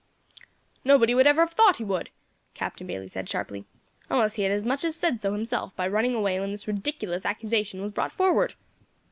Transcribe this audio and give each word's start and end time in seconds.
"Nobody 0.83 1.13
would 1.13 1.27
ever 1.27 1.41
have 1.41 1.53
thought 1.53 1.77
he 1.77 1.83
would," 1.83 2.09
Captain 2.55 2.87
Bayley 2.87 3.07
said 3.07 3.29
sharply, 3.29 3.65
"unless 4.09 4.33
he 4.33 4.41
had 4.41 4.51
as 4.51 4.65
much 4.65 4.83
as 4.83 4.95
said 4.95 5.21
so 5.21 5.33
himself 5.33 5.75
by 5.75 5.87
running 5.87 6.15
away 6.15 6.39
when 6.39 6.49
this 6.49 6.67
ridiculous 6.67 7.23
accusation 7.23 7.83
was 7.83 7.91
brought 7.91 8.11
forward. 8.11 8.55